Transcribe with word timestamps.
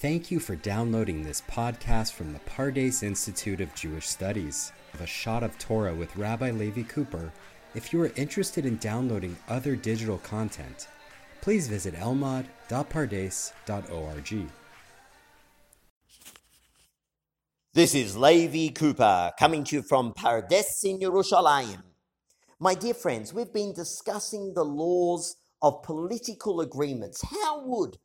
Thank 0.00 0.30
you 0.30 0.40
for 0.40 0.56
downloading 0.56 1.22
this 1.22 1.42
podcast 1.42 2.14
from 2.14 2.32
the 2.32 2.38
Pardes 2.38 3.02
Institute 3.02 3.60
of 3.60 3.74
Jewish 3.74 4.08
Studies 4.08 4.72
of 4.94 5.02
A 5.02 5.06
Shot 5.06 5.42
of 5.42 5.58
Torah 5.58 5.94
with 5.94 6.16
Rabbi 6.16 6.52
Levi 6.52 6.84
Cooper. 6.84 7.30
If 7.74 7.92
you 7.92 8.00
are 8.00 8.10
interested 8.16 8.64
in 8.64 8.78
downloading 8.78 9.36
other 9.46 9.76
digital 9.76 10.16
content, 10.16 10.88
please 11.42 11.68
visit 11.68 11.94
elmad.pardes.org. 11.96 14.50
This 17.74 17.94
is 17.94 18.16
Levi 18.16 18.72
Cooper 18.72 19.32
coming 19.38 19.64
to 19.64 19.76
you 19.76 19.82
from 19.82 20.14
Pardes 20.14 20.82
in 20.82 20.98
Yerushalayim. 20.98 21.82
My 22.58 22.74
dear 22.74 22.94
friends, 22.94 23.34
we've 23.34 23.52
been 23.52 23.74
discussing 23.74 24.54
the 24.54 24.64
laws 24.64 25.36
of 25.60 25.82
political 25.82 26.62
agreements. 26.62 27.22
How 27.22 27.62
would 27.66 27.98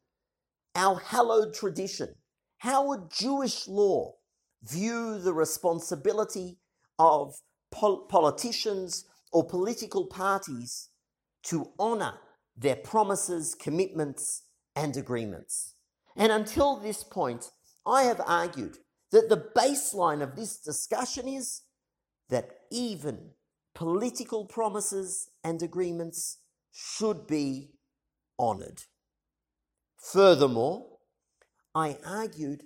our 0.76 1.00
hallowed 1.00 1.54
tradition, 1.54 2.16
how 2.60 2.88
would 2.88 3.10
Jewish 3.12 3.68
law 3.68 4.14
view 4.64 5.20
the 5.20 5.34
responsibility 5.34 6.58
of 7.00 7.36
pol- 7.72 8.06
politicians 8.06 9.06
or 9.32 9.46
political 9.46 10.06
parties 10.08 10.90
to 11.44 11.72
honor 11.78 12.16
their 12.58 12.76
promises, 12.76 13.56
commitments, 13.56 14.44
and 14.76 14.98
agreements? 14.98 15.76
And 16.16 16.32
until 16.32 16.78
this 16.78 17.04
point, 17.04 17.52
I 17.86 18.04
have 18.04 18.22
argued 18.26 18.78
that 19.12 19.30
the 19.30 19.50
baseline 19.56 20.22
of 20.22 20.36
this 20.36 20.58
discussion 20.58 21.28
is 21.28 21.62
that 22.30 22.52
even 22.72 23.32
political 23.74 24.46
promises 24.46 25.30
and 25.44 25.62
agreements 25.62 26.40
should 26.72 27.28
be 27.28 27.72
honored. 28.40 28.82
Furthermore, 30.12 30.86
I 31.74 31.98
argued 32.06 32.66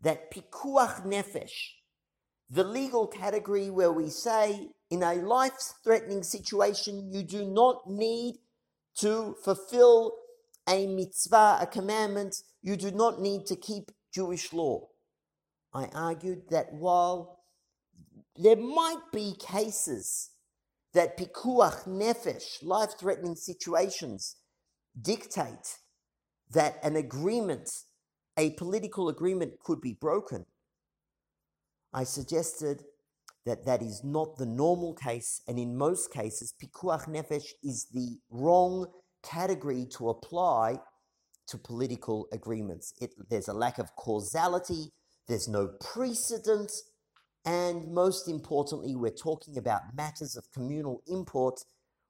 that 0.00 0.32
pikuach 0.32 1.06
nefesh, 1.06 1.74
the 2.50 2.64
legal 2.64 3.06
category 3.06 3.70
where 3.70 3.92
we 3.92 4.10
say 4.10 4.70
in 4.90 5.04
a 5.04 5.14
life 5.14 5.74
threatening 5.84 6.24
situation, 6.24 7.12
you 7.12 7.22
do 7.22 7.44
not 7.44 7.88
need 7.88 8.38
to 8.96 9.36
fulfill 9.44 10.14
a 10.68 10.88
mitzvah, 10.88 11.58
a 11.60 11.66
commandment, 11.66 12.42
you 12.62 12.76
do 12.76 12.90
not 12.90 13.20
need 13.20 13.46
to 13.46 13.54
keep 13.54 13.92
Jewish 14.12 14.52
law. 14.52 14.88
I 15.72 15.86
argued 15.94 16.50
that 16.50 16.72
while 16.72 17.44
there 18.36 18.56
might 18.56 19.12
be 19.12 19.36
cases 19.38 20.30
that 20.94 21.16
pikuach 21.16 21.86
nefesh, 21.86 22.62
life 22.62 22.98
threatening 22.98 23.36
situations, 23.36 24.36
dictate 25.00 25.78
that 26.52 26.76
an 26.82 26.96
agreement, 26.96 27.70
a 28.38 28.50
political 28.50 29.08
agreement, 29.08 29.58
could 29.60 29.80
be 29.80 29.96
broken, 30.00 30.46
I 31.92 32.04
suggested 32.04 32.84
that 33.44 33.66
that 33.66 33.82
is 33.82 34.02
not 34.04 34.36
the 34.36 34.46
normal 34.46 34.94
case, 34.94 35.42
and 35.48 35.58
in 35.58 35.76
most 35.76 36.12
cases, 36.12 36.54
pikuach 36.62 37.08
nefesh 37.08 37.48
is 37.62 37.86
the 37.92 38.18
wrong 38.30 38.86
category 39.22 39.86
to 39.96 40.08
apply 40.08 40.78
to 41.48 41.58
political 41.58 42.28
agreements. 42.32 42.94
It, 43.00 43.14
there's 43.28 43.48
a 43.48 43.52
lack 43.52 43.78
of 43.78 43.94
causality, 43.96 44.92
there's 45.26 45.48
no 45.48 45.68
precedent, 45.80 46.72
and 47.44 47.92
most 47.92 48.28
importantly, 48.28 48.94
we're 48.94 49.10
talking 49.10 49.58
about 49.58 49.94
matters 49.94 50.36
of 50.36 50.50
communal 50.52 51.02
import 51.06 51.60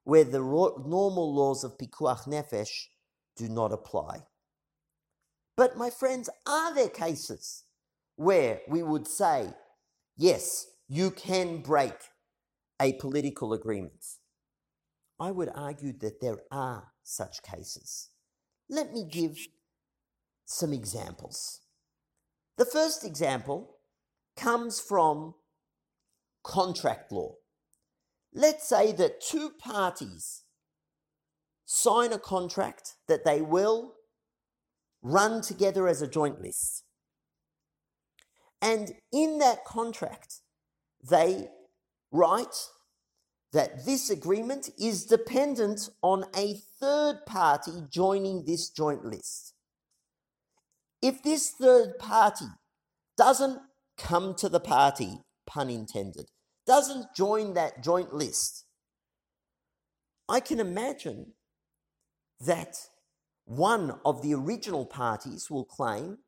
where 0.04 0.24
the 0.24 0.42
ro- 0.42 0.84
normal 0.86 1.34
laws 1.34 1.64
of 1.64 1.78
pikuach 1.78 2.26
nefesh 2.26 2.88
do 3.36 3.48
not 3.48 3.72
apply. 3.72 4.18
But, 5.56 5.76
my 5.76 5.90
friends, 5.90 6.30
are 6.46 6.74
there 6.74 6.88
cases 6.88 7.64
where 8.16 8.60
we 8.68 8.82
would 8.82 9.06
say, 9.06 9.54
yes, 10.16 10.66
you 10.88 11.10
can 11.10 11.62
break 11.62 11.94
a 12.80 12.94
political 12.94 13.52
agreement? 13.52 14.04
I 15.20 15.30
would 15.30 15.50
argue 15.54 15.92
that 16.00 16.20
there 16.20 16.38
are 16.50 16.92
such 17.02 17.42
cases. 17.42 18.10
Let 18.68 18.92
me 18.92 19.04
give 19.04 19.38
some 20.46 20.72
examples. 20.72 21.60
The 22.56 22.64
first 22.64 23.04
example 23.04 23.76
comes 24.36 24.80
from 24.80 25.34
contract 26.42 27.12
law. 27.12 27.34
Let's 28.34 28.68
say 28.68 28.92
that 28.92 29.20
two 29.20 29.50
parties 29.50 30.42
sign 31.64 32.12
a 32.12 32.18
contract 32.18 32.94
that 33.08 33.24
they 33.24 33.40
will 33.42 33.94
run 35.02 35.42
together 35.42 35.88
as 35.88 36.00
a 36.00 36.06
joint 36.06 36.40
list. 36.40 36.84
And 38.60 38.92
in 39.12 39.38
that 39.38 39.64
contract, 39.64 40.36
they 41.08 41.48
write 42.12 42.68
that 43.52 43.84
this 43.84 44.08
agreement 44.08 44.70
is 44.80 45.04
dependent 45.04 45.90
on 46.00 46.24
a 46.34 46.54
third 46.80 47.26
party 47.26 47.72
joining 47.90 48.44
this 48.44 48.70
joint 48.70 49.04
list. 49.04 49.52
If 51.02 51.22
this 51.22 51.50
third 51.50 51.98
party 51.98 52.46
doesn't 53.18 53.58
come 53.98 54.34
to 54.36 54.48
the 54.48 54.60
party, 54.60 55.18
pun 55.46 55.68
intended, 55.68 56.30
doesn't 56.66 57.14
join 57.14 57.54
that 57.54 57.82
joint 57.82 58.14
list, 58.14 58.64
I 60.28 60.40
can 60.40 60.60
imagine 60.60 61.32
that 62.40 62.76
one 63.44 63.98
of 64.04 64.22
the 64.22 64.34
original 64.34 64.86
parties 64.86 65.50
will 65.50 65.64
claim 65.64 66.18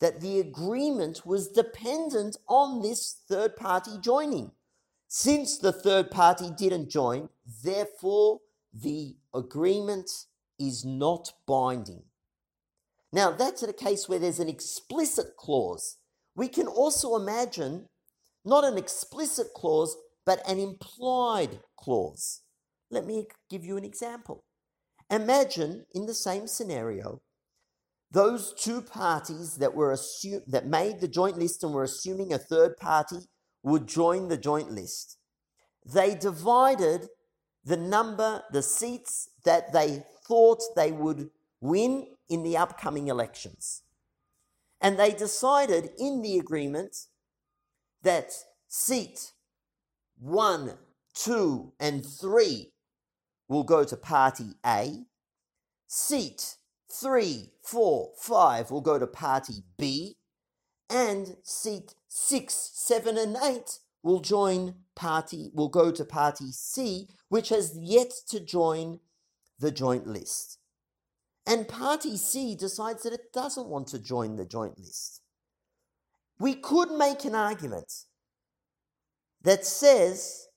that 0.00 0.20
the 0.20 0.40
agreement 0.40 1.24
was 1.24 1.48
dependent 1.48 2.36
on 2.48 2.82
this 2.82 3.20
third 3.28 3.56
party 3.56 3.92
joining. 4.00 4.50
Since 5.08 5.58
the 5.58 5.72
third 5.72 6.10
party 6.10 6.50
didn't 6.56 6.90
join, 6.90 7.28
therefore 7.62 8.40
the 8.72 9.16
agreement 9.34 10.10
is 10.58 10.84
not 10.84 11.32
binding. 11.46 12.02
Now, 13.12 13.30
that's 13.30 13.62
a 13.62 13.72
case 13.72 14.08
where 14.08 14.18
there's 14.18 14.40
an 14.40 14.48
explicit 14.48 15.36
clause. 15.36 15.98
We 16.34 16.48
can 16.48 16.66
also 16.66 17.14
imagine 17.16 17.88
not 18.44 18.64
an 18.64 18.78
explicit 18.78 19.48
clause, 19.54 19.96
but 20.24 20.40
an 20.48 20.58
implied 20.58 21.60
clause. 21.76 22.40
Let 22.90 23.06
me 23.06 23.26
give 23.50 23.64
you 23.64 23.76
an 23.76 23.84
example. 23.84 24.44
Imagine 25.12 25.84
in 25.94 26.06
the 26.06 26.14
same 26.14 26.46
scenario, 26.46 27.20
those 28.10 28.54
two 28.54 28.80
parties 28.80 29.56
that 29.56 29.74
were 29.74 29.92
assumed 29.92 30.44
that 30.46 30.66
made 30.66 31.00
the 31.00 31.08
joint 31.08 31.38
list 31.38 31.62
and 31.62 31.74
were 31.74 31.82
assuming 31.82 32.32
a 32.32 32.38
third 32.38 32.78
party 32.78 33.18
would 33.62 33.86
join 33.86 34.28
the 34.28 34.38
joint 34.38 34.70
list. 34.70 35.18
They 35.84 36.14
divided 36.14 37.08
the 37.62 37.76
number, 37.76 38.42
the 38.52 38.62
seats 38.62 39.28
that 39.44 39.74
they 39.74 40.02
thought 40.26 40.62
they 40.76 40.92
would 40.92 41.28
win 41.60 42.06
in 42.30 42.42
the 42.42 42.56
upcoming 42.56 43.08
elections. 43.08 43.82
And 44.80 44.98
they 44.98 45.12
decided 45.12 45.90
in 45.98 46.22
the 46.22 46.38
agreement 46.38 46.96
that 48.02 48.32
seat 48.66 49.32
one, 50.18 50.78
two, 51.14 51.74
and 51.78 52.04
three 52.04 52.71
will 53.48 53.64
go 53.64 53.84
to 53.84 53.96
party 53.96 54.54
A. 54.64 55.04
Seat 55.86 56.56
three, 56.90 57.52
four, 57.62 58.12
five 58.18 58.70
will 58.70 58.80
go 58.80 58.98
to 58.98 59.06
party 59.06 59.64
B. 59.78 60.16
And 60.90 61.36
seat 61.42 61.94
six, 62.08 62.70
seven, 62.74 63.16
and 63.16 63.36
eight 63.42 63.78
will 64.02 64.20
join 64.20 64.74
party, 64.94 65.50
will 65.54 65.68
go 65.68 65.90
to 65.90 66.04
party 66.04 66.52
C, 66.52 67.08
which 67.28 67.48
has 67.48 67.76
yet 67.76 68.12
to 68.28 68.40
join 68.40 69.00
the 69.58 69.70
joint 69.70 70.06
list. 70.06 70.58
And 71.46 71.66
party 71.66 72.16
C 72.16 72.54
decides 72.54 73.02
that 73.02 73.12
it 73.12 73.32
doesn't 73.32 73.68
want 73.68 73.88
to 73.88 73.98
join 73.98 74.36
the 74.36 74.44
joint 74.44 74.78
list. 74.78 75.22
We 76.38 76.54
could 76.54 76.90
make 76.90 77.24
an 77.24 77.34
argument 77.34 77.92
that 79.42 79.64
says 79.64 80.48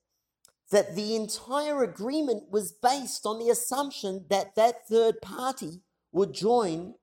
that 0.76 0.94
the 0.94 1.16
entire 1.16 1.84
agreement 1.84 2.52
was 2.52 2.74
based 2.74 3.26
on 3.26 3.40
the 3.40 3.50
assumption 3.50 4.26
that 4.30 4.56
that 4.56 4.86
third 4.90 5.22
party 5.22 5.80
would 6.12 6.34
join 6.34 6.94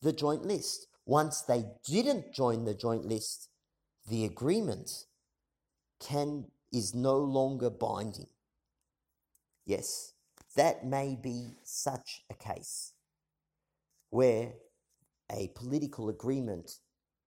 the 0.00 0.14
joint 0.14 0.46
list. 0.46 0.86
Once 1.04 1.42
they 1.42 1.66
didn't 1.84 2.32
join 2.32 2.64
the 2.64 2.72
joint 2.72 3.04
list, 3.04 3.50
the 4.08 4.24
agreement 4.24 5.04
can 6.00 6.46
is 6.72 6.94
no 6.94 7.18
longer 7.18 7.68
binding. 7.68 8.28
Yes, 9.66 10.14
that 10.56 10.86
may 10.86 11.14
be 11.22 11.58
such 11.64 12.22
a 12.30 12.34
case 12.34 12.94
where 14.08 14.54
a 15.30 15.48
political 15.54 16.08
agreement 16.08 16.78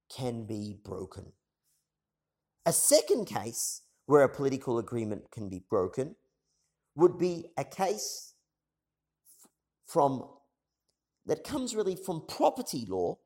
can 0.10 0.46
be 0.46 0.80
broken. 0.84 1.34
A 2.66 2.74
second 2.74 3.26
case 3.26 3.84
where 4.12 4.24
a 4.24 4.30
political 4.30 4.78
agreement 4.78 5.32
can 5.32 5.48
be 5.48 5.64
broken 5.70 6.14
would 6.98 7.18
be 7.18 7.46
a 7.58 7.64
case 7.64 8.34
from 9.88 10.28
that 11.26 11.46
comes 11.46 11.74
really 11.74 11.96
from 11.96 12.22
property 12.28 12.86
law 12.90 13.18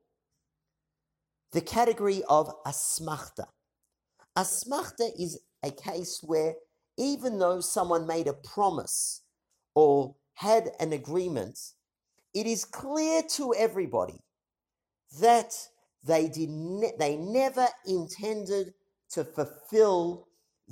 the 1.53 1.61
category 1.61 2.21
of 2.29 2.53
asmachta. 2.67 3.45
Asmachta 4.37 5.09
is 5.17 5.39
a 5.63 5.71
case 5.71 6.19
where 6.21 6.53
even 6.97 7.39
though 7.39 7.61
someone 7.61 8.05
made 8.05 8.27
a 8.27 8.33
promise 8.33 9.23
or 9.73 10.13
had 10.35 10.69
an 10.79 10.93
agreement, 10.93 11.57
it 12.35 12.45
is 12.45 12.63
clear 12.63 13.23
to 13.23 13.55
everybody 13.55 14.21
that 15.19 15.51
they 16.03 16.27
did 16.27 16.51
ne- 16.51 16.93
they 16.99 17.17
never 17.17 17.69
intended 17.87 18.75
to 19.09 19.23
fulfill 19.23 20.27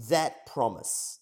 that 0.09 0.45
promise. 0.45 1.19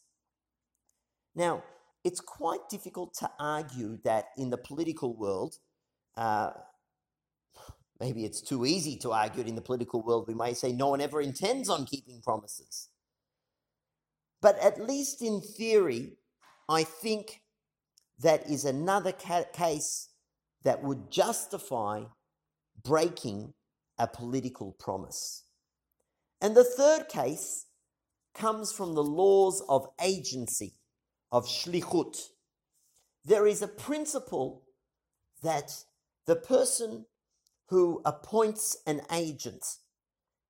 Now, 1.36 1.64
it's 2.04 2.20
quite 2.20 2.68
difficult 2.70 3.14
to 3.16 3.30
argue 3.40 4.00
that 4.04 4.30
in 4.38 4.50
the 4.50 4.58
political 4.58 5.16
world, 5.16 5.58
uh, 6.18 6.52
maybe 8.00 8.26
it's 8.26 8.42
too 8.42 8.66
easy 8.66 8.98
to 8.98 9.12
argue 9.12 9.42
it 9.42 9.48
in 9.48 9.56
the 9.56 9.62
political 9.62 10.02
world. 10.02 10.26
We 10.28 10.34
may 10.34 10.54
say 10.54 10.72
no 10.72 10.90
one 10.90 11.02
ever 11.02 11.22
intends 11.22 11.70
on 11.70 11.86
keeping 11.86 12.22
promises. 12.22 12.90
But 14.42 14.58
at 14.60 14.82
least 14.82 15.22
in 15.22 15.42
theory, 15.42 16.18
I 16.68 16.84
think 16.84 17.42
that 18.20 18.50
is 18.50 18.66
another 18.66 19.12
ca- 19.12 19.46
case 19.54 20.10
that 20.64 20.84
would 20.84 21.12
justify 21.12 22.04
breaking 22.84 23.54
a 24.00 24.08
political 24.08 24.72
promise. 24.80 25.44
And 26.42 26.56
the 26.56 26.64
third 26.64 27.08
case 27.08 27.68
comes 28.34 28.72
from 28.72 28.94
the 28.94 29.04
laws 29.04 29.64
of 29.68 29.88
agency, 30.02 30.74
of 31.32 31.46
shlichut. 31.46 32.18
There 33.26 33.46
is 33.46 33.62
a 33.62 33.68
principle 33.68 34.64
that 35.44 35.72
the 36.26 36.36
person 36.36 37.06
who 37.70 38.02
appoints 38.06 38.78
an 38.86 39.02
agent 39.12 39.66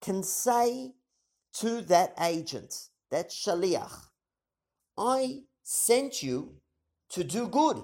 can 0.01 0.23
say 0.23 0.93
to 1.53 1.81
that 1.81 2.13
agent, 2.19 2.73
that 3.09 3.29
shaliach, 3.29 4.07
I 4.97 5.41
sent 5.63 6.23
you 6.23 6.55
to 7.09 7.23
do 7.23 7.47
good. 7.47 7.83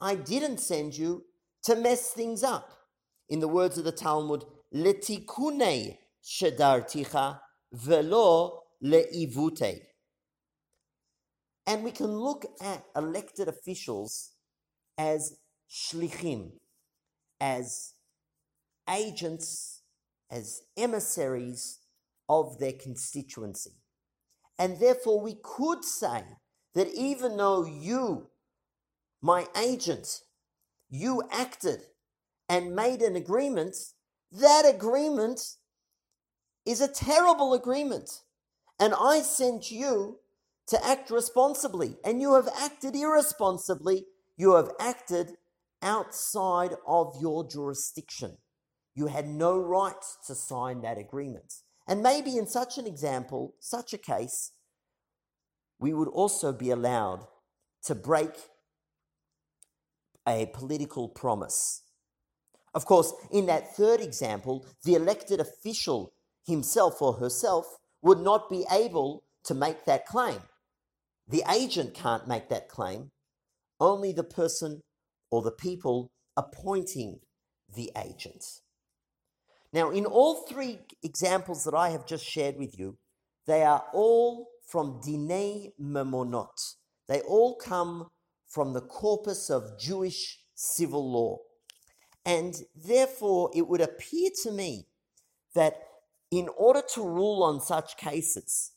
I 0.00 0.14
didn't 0.14 0.58
send 0.58 0.96
you 0.96 1.24
to 1.64 1.76
mess 1.76 2.10
things 2.10 2.42
up. 2.42 2.70
In 3.28 3.40
the 3.40 3.48
words 3.48 3.78
of 3.78 3.84
the 3.84 3.92
Talmud, 3.92 4.44
letikune 4.74 5.98
shedarticha 6.24 7.40
velo 7.72 8.61
leivute. 8.82 9.82
And 11.66 11.84
we 11.84 11.92
can 11.92 12.08
look 12.08 12.44
at 12.60 12.84
elected 12.96 13.48
officials 13.48 14.32
as 14.98 15.38
shlichim, 15.70 16.50
as 17.40 17.94
agents, 18.90 19.82
as 20.30 20.62
emissaries 20.76 21.78
of 22.28 22.58
their 22.58 22.72
constituency. 22.72 23.72
And 24.58 24.78
therefore, 24.80 25.20
we 25.20 25.36
could 25.42 25.84
say 25.84 26.24
that 26.74 26.88
even 26.94 27.36
though 27.36 27.64
you, 27.64 28.28
my 29.20 29.46
agent, 29.56 30.20
you 30.90 31.22
acted 31.30 31.82
and 32.48 32.74
made 32.74 33.02
an 33.02 33.16
agreement, 33.16 33.76
that 34.32 34.64
agreement 34.66 35.40
is 36.66 36.80
a 36.80 36.88
terrible 36.88 37.54
agreement. 37.54 38.10
And 38.82 38.94
I 38.94 39.20
sent 39.20 39.70
you 39.70 40.18
to 40.66 40.84
act 40.84 41.08
responsibly, 41.08 41.98
and 42.04 42.20
you 42.20 42.34
have 42.34 42.48
acted 42.60 42.96
irresponsibly. 42.96 44.06
You 44.36 44.56
have 44.56 44.72
acted 44.80 45.36
outside 45.80 46.72
of 46.84 47.14
your 47.20 47.46
jurisdiction. 47.46 48.38
You 48.96 49.06
had 49.06 49.28
no 49.28 49.56
right 49.56 50.02
to 50.26 50.34
sign 50.34 50.82
that 50.82 50.98
agreement. 50.98 51.54
And 51.86 52.02
maybe 52.02 52.36
in 52.36 52.48
such 52.48 52.76
an 52.76 52.88
example, 52.88 53.54
such 53.60 53.92
a 53.92 53.98
case, 53.98 54.50
we 55.78 55.94
would 55.94 56.08
also 56.08 56.52
be 56.52 56.70
allowed 56.70 57.28
to 57.84 57.94
break 57.94 58.34
a 60.26 60.46
political 60.46 61.08
promise. 61.08 61.84
Of 62.74 62.86
course, 62.86 63.12
in 63.30 63.46
that 63.46 63.76
third 63.76 64.00
example, 64.00 64.66
the 64.82 64.96
elected 64.96 65.38
official 65.38 66.14
himself 66.44 67.00
or 67.00 67.12
herself 67.12 67.78
would 68.02 68.20
not 68.20 68.50
be 68.50 68.64
able 68.70 69.24
to 69.44 69.54
make 69.54 69.84
that 69.84 70.06
claim. 70.06 70.40
The 71.28 71.44
agent 71.50 71.94
can't 71.94 72.28
make 72.28 72.48
that 72.48 72.68
claim, 72.68 73.10
only 73.80 74.12
the 74.12 74.24
person 74.24 74.82
or 75.30 75.42
the 75.42 75.52
people 75.52 76.10
appointing 76.36 77.20
the 77.74 77.90
agent. 77.96 78.44
Now, 79.72 79.90
in 79.90 80.04
all 80.04 80.46
three 80.46 80.80
examples 81.02 81.64
that 81.64 81.74
I 81.74 81.90
have 81.90 82.06
just 82.06 82.24
shared 82.24 82.56
with 82.58 82.78
you, 82.78 82.98
they 83.46 83.62
are 83.62 83.84
all 83.94 84.48
from 84.66 85.00
Dinei 85.00 85.72
Mamonot. 85.80 86.74
They 87.08 87.20
all 87.22 87.56
come 87.56 88.08
from 88.46 88.74
the 88.74 88.82
corpus 88.82 89.48
of 89.50 89.78
Jewish 89.78 90.40
civil 90.54 91.10
law. 91.10 91.38
And 92.24 92.54
therefore, 92.74 93.50
it 93.54 93.66
would 93.66 93.80
appear 93.80 94.30
to 94.42 94.52
me 94.52 94.86
that 95.54 95.82
in 96.32 96.48
order 96.56 96.82
to 96.94 97.06
rule 97.06 97.42
on 97.42 97.60
such 97.60 97.98
cases, 97.98 98.72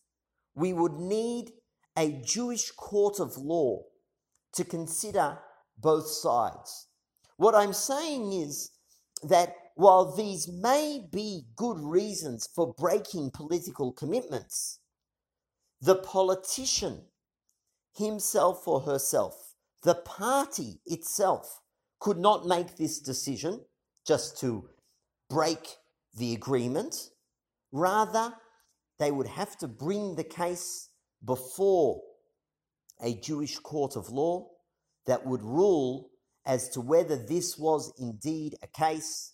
we 0.55 0.73
would 0.73 0.99
need 0.99 1.53
a 1.97 2.21
Jewish 2.21 2.69
court 2.71 3.19
of 3.21 3.37
law 3.37 3.83
to 4.53 4.65
consider 4.65 5.39
both 5.77 6.05
sides. 6.05 6.87
What 7.37 7.55
I'm 7.55 7.71
saying 7.71 8.33
is 8.33 8.71
that 9.23 9.55
while 9.75 10.13
these 10.15 10.49
may 10.49 11.07
be 11.11 11.45
good 11.55 11.79
reasons 11.79 12.45
for 12.53 12.73
breaking 12.73 13.31
political 13.31 13.93
commitments, 13.93 14.79
the 15.81 15.95
politician 15.95 17.03
himself 17.97 18.67
or 18.67 18.81
herself, 18.81 19.53
the 19.83 19.95
party 19.95 20.81
itself, 20.85 21.61
could 22.01 22.17
not 22.17 22.45
make 22.45 22.75
this 22.75 22.99
decision 22.99 23.61
just 24.05 24.37
to 24.41 24.69
break 25.29 25.77
the 26.17 26.33
agreement. 26.33 27.11
Rather, 27.75 28.33
they 28.99 29.11
would 29.11 29.27
have 29.27 29.57
to 29.57 29.67
bring 29.67 30.15
the 30.15 30.23
case 30.23 30.87
before 31.25 32.01
a 33.03 33.13
Jewish 33.15 33.57
court 33.57 33.97
of 33.97 34.07
law 34.07 34.47
that 35.07 35.25
would 35.25 35.43
rule 35.43 36.09
as 36.45 36.69
to 36.69 36.79
whether 36.79 37.17
this 37.17 37.57
was 37.57 37.91
indeed 37.99 38.55
a 38.63 38.67
case 38.67 39.33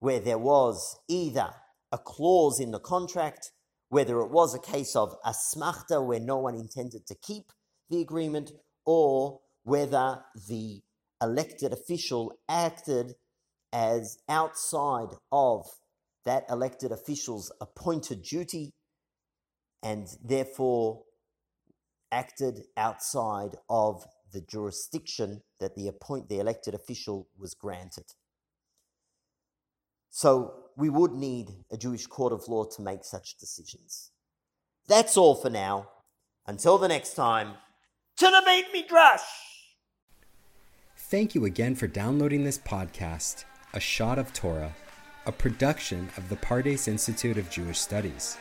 where 0.00 0.18
there 0.18 0.36
was 0.36 0.98
either 1.06 1.54
a 1.92 1.98
clause 1.98 2.58
in 2.58 2.72
the 2.72 2.80
contract, 2.80 3.52
whether 3.88 4.18
it 4.18 4.32
was 4.32 4.52
a 4.52 4.72
case 4.72 4.96
of 4.96 5.14
asmachta 5.24 6.04
where 6.04 6.18
no 6.18 6.38
one 6.38 6.56
intended 6.56 7.06
to 7.06 7.14
keep 7.14 7.52
the 7.88 8.00
agreement, 8.00 8.50
or 8.84 9.42
whether 9.62 10.24
the 10.48 10.82
elected 11.22 11.72
official 11.72 12.32
acted 12.48 13.14
as 13.72 14.18
outside 14.28 15.10
of 15.30 15.68
that 16.26 16.44
elected 16.50 16.92
official's 16.92 17.50
appointed 17.60 18.22
duty 18.22 18.74
and 19.82 20.08
therefore 20.22 21.04
acted 22.12 22.64
outside 22.76 23.56
of 23.70 24.04
the 24.32 24.40
jurisdiction 24.40 25.40
that 25.60 25.74
the 25.76 25.88
appoint 25.88 26.28
the 26.28 26.38
elected 26.38 26.74
official 26.74 27.28
was 27.38 27.54
granted. 27.54 28.04
So 30.10 30.64
we 30.76 30.90
would 30.90 31.12
need 31.12 31.48
a 31.70 31.76
Jewish 31.76 32.06
court 32.06 32.32
of 32.32 32.48
law 32.48 32.64
to 32.64 32.82
make 32.82 33.04
such 33.04 33.38
decisions. 33.38 34.10
That's 34.88 35.16
all 35.16 35.34
for 35.34 35.50
now. 35.50 35.88
Until 36.46 36.78
the 36.78 36.88
next 36.88 37.14
time, 37.14 37.54
to 38.18 38.26
the 38.26 38.42
Beit 38.44 38.66
Midrash! 38.72 39.20
Thank 40.96 41.34
you 41.34 41.44
again 41.44 41.74
for 41.74 41.86
downloading 41.86 42.44
this 42.44 42.58
podcast, 42.58 43.44
A 43.74 43.80
Shot 43.80 44.18
of 44.18 44.32
Torah, 44.32 44.74
a 45.26 45.32
production 45.32 46.08
of 46.16 46.28
the 46.28 46.36
Pardes 46.36 46.88
Institute 46.88 47.36
of 47.36 47.50
Jewish 47.50 47.80
Studies. 47.80 48.38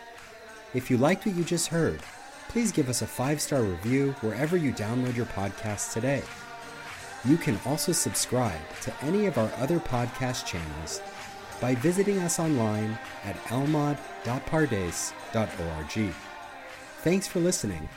If 0.74 0.92
you 0.92 0.98
liked 0.98 1.26
what 1.26 1.36
you 1.36 1.44
just 1.44 1.68
heard, 1.68 2.02
please 2.48 2.72
give 2.72 2.90
us 2.90 3.02
a 3.02 3.08
five 3.08 3.42
star 3.42 3.64
review 3.64 4.12
wherever 4.22 4.56
you 4.56 4.72
download 4.72 5.16
your 5.16 5.26
podcast 5.26 5.94
today. 5.94 6.22
You 7.26 7.38
can 7.38 7.60
also 7.66 7.92
subscribe 7.92 8.62
to 8.82 8.94
any 9.02 9.26
of 9.26 9.38
our 9.38 9.52
other 9.58 9.80
podcast 9.80 10.46
channels 10.46 11.02
by 11.60 11.74
visiting 11.76 12.20
us 12.20 12.40
online 12.40 12.98
at 13.24 13.36
elmad.pardes.org. 13.46 16.14
Thanks 17.02 17.28
for 17.28 17.40
listening 17.40 17.90